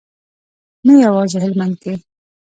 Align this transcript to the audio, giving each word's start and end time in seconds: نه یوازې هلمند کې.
نه 0.85 0.93
یوازې 1.05 1.37
هلمند 1.45 1.75
کې. 1.81 1.93